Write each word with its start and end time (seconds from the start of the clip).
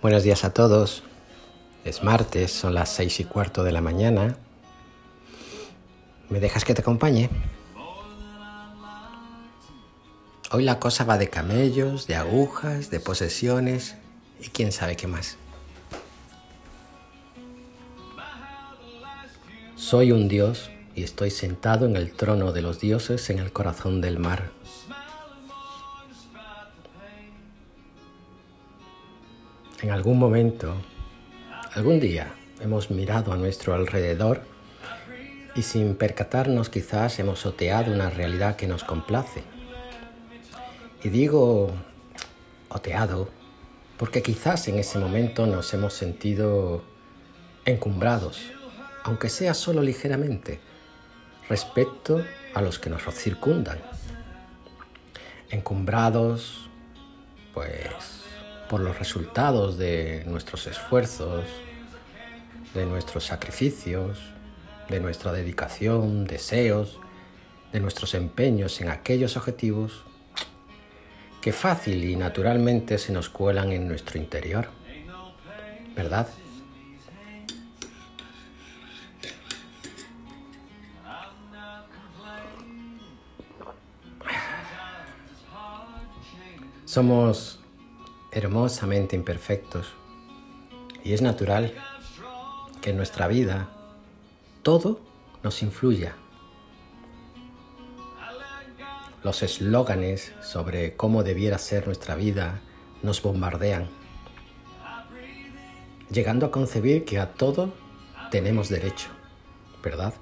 Buenos 0.00 0.22
días 0.22 0.44
a 0.44 0.54
todos. 0.54 1.02
Es 1.84 2.02
martes, 2.02 2.52
son 2.52 2.72
las 2.72 2.88
seis 2.88 3.20
y 3.20 3.24
cuarto 3.24 3.64
de 3.64 3.72
la 3.72 3.82
mañana. 3.82 4.38
¿Me 6.30 6.40
dejas 6.40 6.64
que 6.64 6.72
te 6.72 6.80
acompañe? 6.80 7.28
Hoy 10.52 10.62
la 10.62 10.80
cosa 10.80 11.04
va 11.04 11.18
de 11.18 11.28
camellos, 11.28 12.06
de 12.06 12.16
agujas, 12.16 12.88
de 12.88 13.00
posesiones 13.00 13.96
y 14.40 14.48
quién 14.48 14.72
sabe 14.72 14.96
qué 14.96 15.06
más. 15.06 15.36
Soy 19.94 20.10
un 20.10 20.26
dios 20.26 20.72
y 20.96 21.04
estoy 21.04 21.30
sentado 21.30 21.86
en 21.86 21.94
el 21.94 22.10
trono 22.10 22.50
de 22.50 22.62
los 22.62 22.80
dioses 22.80 23.30
en 23.30 23.38
el 23.38 23.52
corazón 23.52 24.00
del 24.00 24.18
mar. 24.18 24.50
En 29.80 29.92
algún 29.92 30.18
momento, 30.18 30.74
algún 31.74 32.00
día, 32.00 32.34
hemos 32.60 32.90
mirado 32.90 33.32
a 33.32 33.36
nuestro 33.36 33.72
alrededor 33.72 34.42
y 35.54 35.62
sin 35.62 35.94
percatarnos 35.94 36.70
quizás 36.70 37.20
hemos 37.20 37.46
oteado 37.46 37.92
una 37.92 38.10
realidad 38.10 38.56
que 38.56 38.66
nos 38.66 38.82
complace. 38.82 39.44
Y 41.04 41.08
digo 41.08 41.70
oteado 42.68 43.28
porque 43.96 44.22
quizás 44.22 44.66
en 44.66 44.80
ese 44.80 44.98
momento 44.98 45.46
nos 45.46 45.72
hemos 45.72 45.94
sentido 45.94 46.82
encumbrados, 47.64 48.40
aunque 49.04 49.28
sea 49.28 49.54
solo 49.54 49.82
ligeramente, 49.82 50.60
respecto 51.48 52.24
a 52.54 52.62
los 52.62 52.78
que 52.78 52.90
nos 52.90 53.02
circundan. 53.14 53.78
Encumbrados, 55.50 56.68
pues 57.52 58.24
por 58.68 58.80
los 58.80 58.98
resultados 58.98 59.76
de 59.76 60.24
nuestros 60.26 60.66
esfuerzos, 60.66 61.44
de 62.72 62.86
nuestros 62.86 63.26
sacrificios, 63.26 64.18
de 64.88 65.00
nuestra 65.00 65.32
dedicación, 65.32 66.24
deseos, 66.24 66.98
de 67.72 67.80
nuestros 67.80 68.14
empeños 68.14 68.80
en 68.80 68.88
aquellos 68.88 69.36
objetivos 69.36 70.04
que 71.42 71.52
fácil 71.52 72.04
y 72.04 72.16
naturalmente 72.16 72.96
se 72.96 73.12
nos 73.12 73.28
cuelan 73.28 73.70
en 73.72 73.86
nuestro 73.86 74.18
interior. 74.18 74.68
¿Verdad? 75.94 76.26
Somos 86.84 87.60
hermosamente 88.30 89.16
imperfectos 89.16 89.94
y 91.02 91.14
es 91.14 91.22
natural 91.22 91.72
que 92.82 92.90
en 92.90 92.98
nuestra 92.98 93.26
vida 93.26 93.70
todo 94.62 95.00
nos 95.42 95.62
influya. 95.62 96.14
Los 99.22 99.42
eslóganes 99.42 100.34
sobre 100.42 100.94
cómo 100.94 101.22
debiera 101.22 101.56
ser 101.56 101.86
nuestra 101.86 102.16
vida 102.16 102.60
nos 103.02 103.22
bombardean, 103.22 103.88
llegando 106.10 106.46
a 106.46 106.50
concebir 106.50 107.06
que 107.06 107.18
a 107.18 107.32
todo 107.32 107.72
tenemos 108.30 108.68
derecho, 108.68 109.08
¿verdad? 109.82 110.12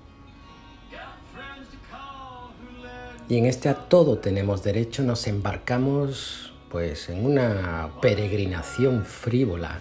Y 3.28 3.39
en 3.39 3.47
este 3.47 3.69
a 3.69 3.89
todo 3.89 4.19
tenemos 4.19 4.62
derecho 4.62 5.03
nos 5.03 5.27
embarcamos 5.27 6.52
pues 6.72 7.10
en 7.10 7.27
una 7.27 7.91
peregrinación 8.00 9.05
frívola 9.05 9.81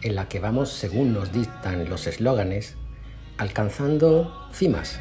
en 0.00 0.14
la 0.14 0.28
que 0.28 0.40
vamos, 0.40 0.70
según 0.70 1.12
nos 1.12 1.30
dictan 1.30 1.90
los 1.90 2.06
eslóganes, 2.06 2.74
alcanzando 3.36 4.48
cimas. 4.50 4.98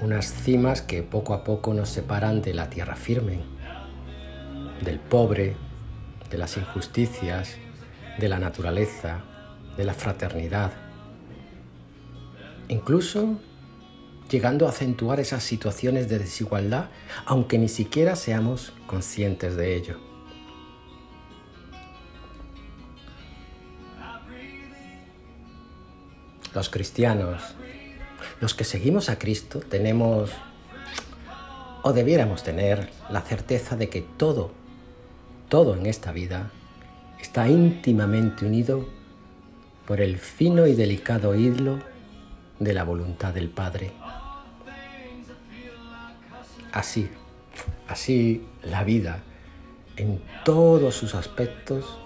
Unas 0.00 0.32
cimas 0.32 0.80
que 0.80 1.02
poco 1.02 1.34
a 1.34 1.44
poco 1.44 1.74
nos 1.74 1.90
separan 1.90 2.40
de 2.40 2.54
la 2.54 2.70
tierra 2.70 2.96
firme, 2.96 3.40
del 4.82 4.98
pobre, 4.98 5.56
de 6.30 6.38
las 6.38 6.56
injusticias, 6.56 7.58
de 8.18 8.28
la 8.30 8.38
naturaleza, 8.38 9.24
de 9.76 9.84
la 9.84 9.92
fraternidad. 9.92 10.72
Incluso 12.68 13.38
llegando 14.30 14.66
a 14.66 14.70
acentuar 14.70 15.20
esas 15.20 15.42
situaciones 15.42 16.08
de 16.08 16.18
desigualdad, 16.18 16.88
aunque 17.26 17.58
ni 17.58 17.68
siquiera 17.68 18.16
seamos 18.16 18.72
conscientes 18.86 19.56
de 19.56 19.76
ello. 19.76 19.98
Los 26.54 26.70
cristianos, 26.70 27.42
los 28.40 28.54
que 28.54 28.64
seguimos 28.64 29.08
a 29.08 29.18
Cristo, 29.18 29.58
tenemos 29.60 30.30
o 31.82 31.92
debiéramos 31.92 32.42
tener 32.42 32.90
la 33.10 33.20
certeza 33.20 33.76
de 33.76 33.88
que 33.88 34.00
todo, 34.00 34.52
todo 35.48 35.74
en 35.74 35.86
esta 35.86 36.12
vida 36.12 36.50
está 37.20 37.48
íntimamente 37.48 38.46
unido 38.46 38.88
por 39.86 40.00
el 40.00 40.18
fino 40.18 40.66
y 40.66 40.74
delicado 40.74 41.34
hilo 41.34 41.80
de 42.58 42.72
la 42.72 42.84
voluntad 42.84 43.34
del 43.34 43.48
Padre. 43.48 43.92
Así, 46.72 47.08
así 47.88 48.46
la 48.62 48.84
vida 48.84 49.22
en 49.96 50.20
todos 50.44 50.94
sus 50.94 51.14
aspectos 51.14 51.98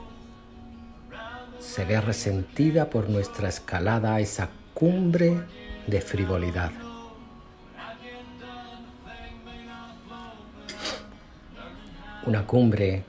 se 1.58 1.84
ve 1.84 2.00
resentida 2.00 2.90
por 2.90 3.08
nuestra 3.08 3.48
escalada 3.48 4.14
a 4.14 4.20
esa 4.20 4.50
cumbre 4.74 5.42
de 5.86 6.00
frivolidad. 6.00 6.70
Una 12.26 12.46
cumbre 12.46 13.04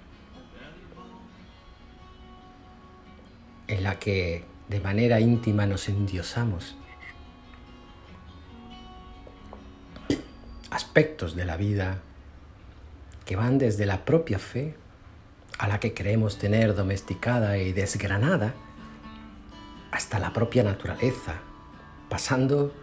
en 3.67 3.83
la 3.83 3.99
que 3.99 4.45
de 4.69 4.79
manera 4.79 5.19
íntima 5.19 5.65
nos 5.65 5.89
endiosamos 5.89 6.77
aspectos 10.89 11.35
de 11.35 11.45
la 11.45 11.55
vida 11.55 11.99
que 13.23 13.35
van 13.35 13.59
desde 13.59 13.85
la 13.85 14.05
propia 14.05 14.39
fe, 14.39 14.73
a 15.59 15.67
la 15.67 15.79
que 15.79 15.93
creemos 15.93 16.39
tener 16.39 16.73
domesticada 16.73 17.59
y 17.59 17.73
desgranada, 17.73 18.55
hasta 19.91 20.17
la 20.17 20.33
propia 20.33 20.63
naturaleza, 20.63 21.35
pasando 22.09 22.73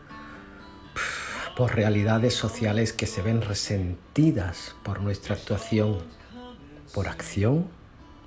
por 1.56 1.74
realidades 1.74 2.32
sociales 2.34 2.92
que 2.92 3.08
se 3.08 3.22
ven 3.22 3.42
resentidas 3.42 4.76
por 4.84 5.00
nuestra 5.00 5.34
actuación, 5.34 5.98
por 6.94 7.08
acción 7.08 7.66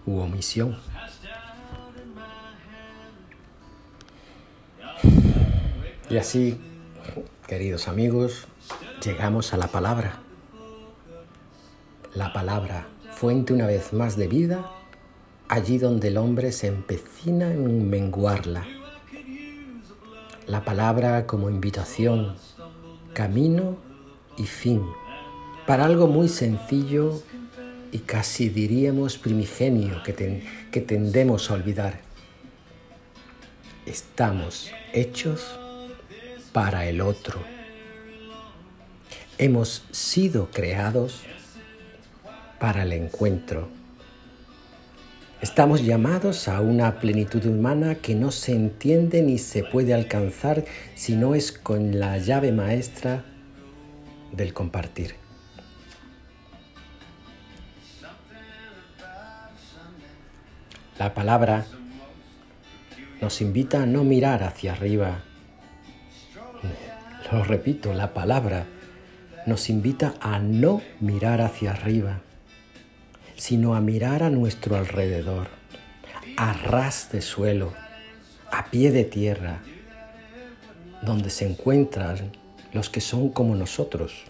u 0.05 0.19
omisión. 0.19 0.77
Y 6.09 6.17
así, 6.17 6.59
queridos 7.47 7.87
amigos, 7.87 8.48
llegamos 9.01 9.53
a 9.53 9.57
la 9.57 9.67
palabra. 9.67 10.19
La 12.13 12.33
palabra, 12.33 12.87
fuente 13.11 13.53
una 13.53 13.65
vez 13.65 13.93
más 13.93 14.17
de 14.17 14.27
vida, 14.27 14.71
allí 15.47 15.77
donde 15.77 16.09
el 16.09 16.17
hombre 16.17 16.51
se 16.51 16.67
empecina 16.67 17.51
en 17.51 17.89
menguarla. 17.89 18.65
La 20.47 20.65
palabra 20.65 21.27
como 21.27 21.49
invitación, 21.49 22.35
camino 23.13 23.77
y 24.37 24.45
fin, 24.45 24.83
para 25.67 25.85
algo 25.85 26.07
muy 26.07 26.27
sencillo 26.27 27.21
y 27.91 27.99
casi 27.99 28.49
diríamos 28.49 29.17
primigenio 29.17 30.01
que, 30.03 30.43
que 30.71 30.81
tendemos 30.81 31.49
a 31.49 31.53
olvidar. 31.53 32.01
Estamos 33.85 34.71
hechos 34.93 35.59
para 36.51 36.87
el 36.87 37.01
otro. 37.01 37.58
Hemos 39.41 39.85
sido 39.91 40.51
creados 40.51 41.21
para 42.59 42.83
el 42.83 42.91
encuentro. 42.91 43.69
Estamos 45.39 45.81
llamados 45.81 46.49
a 46.49 46.59
una 46.59 46.99
plenitud 46.99 47.45
humana 47.45 47.95
que 47.95 48.15
no 48.15 48.31
se 48.31 48.51
entiende 48.51 49.21
ni 49.21 49.37
se 49.37 49.63
puede 49.63 49.93
alcanzar 49.93 50.65
si 50.93 51.15
no 51.15 51.35
es 51.35 51.53
con 51.53 52.01
la 52.01 52.17
llave 52.17 52.51
maestra 52.51 53.23
del 54.33 54.53
compartir. 54.53 55.15
La 60.97 61.13
palabra 61.13 61.65
nos 63.21 63.39
invita 63.39 63.83
a 63.83 63.85
no 63.85 64.03
mirar 64.03 64.43
hacia 64.43 64.73
arriba. 64.73 65.23
Lo 67.31 67.45
repito, 67.45 67.93
la 67.93 68.13
palabra 68.13 68.65
nos 69.45 69.69
invita 69.69 70.15
a 70.19 70.39
no 70.39 70.81
mirar 70.99 71.41
hacia 71.41 71.71
arriba, 71.71 72.21
sino 73.35 73.75
a 73.75 73.81
mirar 73.81 74.23
a 74.23 74.29
nuestro 74.29 74.75
alrededor, 74.75 75.47
a 76.37 76.53
ras 76.53 77.11
de 77.11 77.21
suelo, 77.21 77.73
a 78.51 78.65
pie 78.65 78.91
de 78.91 79.05
tierra, 79.05 79.61
donde 81.01 81.29
se 81.29 81.47
encuentran 81.47 82.31
los 82.73 82.89
que 82.89 83.01
son 83.01 83.29
como 83.29 83.55
nosotros, 83.55 84.23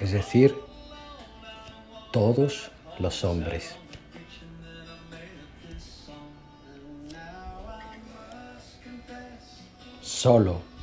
es 0.00 0.12
decir, 0.12 0.54
todos 2.12 2.70
los 2.98 3.24
hombres. 3.24 3.76
Solo 10.00 10.75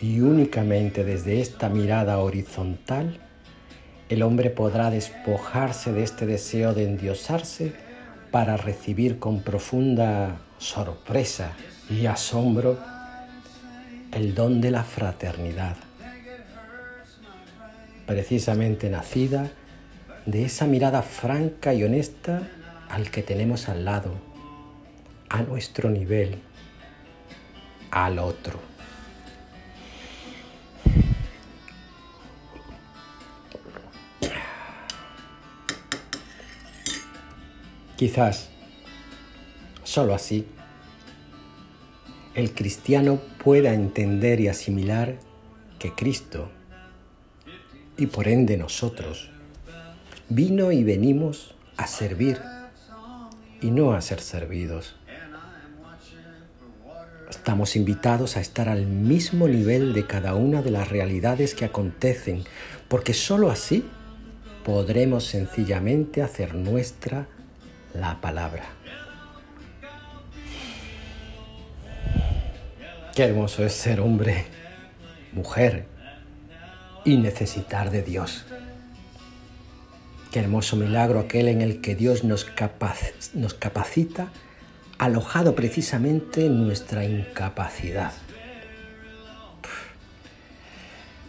y 0.00 0.20
únicamente 0.20 1.04
desde 1.04 1.40
esta 1.40 1.68
mirada 1.68 2.18
horizontal, 2.18 3.20
el 4.08 4.22
hombre 4.22 4.50
podrá 4.50 4.90
despojarse 4.90 5.92
de 5.92 6.02
este 6.02 6.26
deseo 6.26 6.74
de 6.74 6.84
endiosarse 6.84 7.72
para 8.30 8.56
recibir 8.56 9.18
con 9.18 9.42
profunda 9.42 10.40
sorpresa 10.58 11.52
y 11.88 12.06
asombro 12.06 12.78
el 14.12 14.34
don 14.34 14.60
de 14.60 14.70
la 14.70 14.84
fraternidad, 14.84 15.76
precisamente 18.06 18.88
nacida 18.90 19.50
de 20.26 20.44
esa 20.44 20.66
mirada 20.66 21.02
franca 21.02 21.74
y 21.74 21.84
honesta 21.84 22.42
al 22.88 23.10
que 23.10 23.22
tenemos 23.22 23.68
al 23.68 23.84
lado, 23.84 24.14
a 25.28 25.42
nuestro 25.42 25.90
nivel, 25.90 26.38
al 27.90 28.18
otro. 28.18 28.69
Quizás, 38.00 38.48
solo 39.84 40.14
así, 40.14 40.46
el 42.34 42.54
cristiano 42.54 43.20
pueda 43.44 43.74
entender 43.74 44.40
y 44.40 44.48
asimilar 44.48 45.18
que 45.78 45.92
Cristo, 45.92 46.48
y 47.98 48.06
por 48.06 48.26
ende 48.26 48.56
nosotros, 48.56 49.30
vino 50.30 50.72
y 50.72 50.82
venimos 50.82 51.54
a 51.76 51.86
servir 51.86 52.40
y 53.60 53.70
no 53.70 53.92
a 53.92 54.00
ser 54.00 54.22
servidos. 54.22 54.96
Estamos 57.28 57.76
invitados 57.76 58.38
a 58.38 58.40
estar 58.40 58.70
al 58.70 58.86
mismo 58.86 59.46
nivel 59.46 59.92
de 59.92 60.06
cada 60.06 60.36
una 60.36 60.62
de 60.62 60.70
las 60.70 60.88
realidades 60.88 61.54
que 61.54 61.66
acontecen, 61.66 62.44
porque 62.88 63.12
sólo 63.12 63.50
así 63.50 63.84
podremos 64.64 65.26
sencillamente 65.26 66.22
hacer 66.22 66.54
nuestra 66.54 67.28
la 67.94 68.20
palabra. 68.20 68.64
Qué 73.14 73.24
hermoso 73.24 73.64
es 73.64 73.72
ser 73.72 74.00
hombre, 74.00 74.46
mujer 75.32 75.86
y 77.04 77.16
necesitar 77.16 77.90
de 77.90 78.02
Dios. 78.02 78.46
Qué 80.30 80.38
hermoso 80.38 80.76
milagro 80.76 81.18
aquel 81.18 81.48
en 81.48 81.60
el 81.60 81.80
que 81.80 81.96
Dios 81.96 82.22
nos, 82.22 82.44
capacita, 82.44 84.28
alojado 84.98 85.56
precisamente 85.56 86.46
en 86.46 86.64
nuestra 86.64 87.04
incapacidad. 87.04 88.12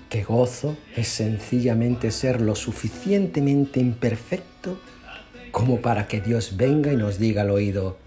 Qué 0.10 0.24
gozo 0.24 0.78
es 0.96 1.08
sencillamente 1.08 2.12
ser 2.12 2.42
lo 2.42 2.54
suficientemente 2.54 3.80
imperfecto 3.80 4.78
como 5.52 5.82
para 5.82 6.08
que 6.08 6.22
Dios 6.22 6.58
venga 6.58 6.92
y 6.92 6.96
nos 6.96 7.20
diga 7.20 7.42
al 7.42 7.52
oído, 7.52 7.98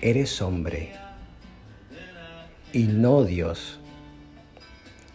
eres 0.00 0.40
hombre 0.40 0.92
y 2.72 2.84
no 2.84 3.24
Dios, 3.24 3.80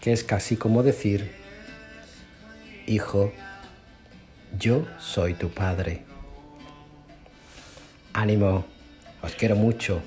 que 0.02 0.12
es 0.12 0.24
casi 0.24 0.58
como 0.58 0.84
decir, 0.84 1.32
hijo, 2.88 3.32
yo 4.58 4.86
soy 5.00 5.34
tu 5.34 5.50
padre. 5.50 6.04
Ánimo, 8.14 8.66
os 9.22 9.36
quiero 9.36 9.56
mucho. 9.56 10.02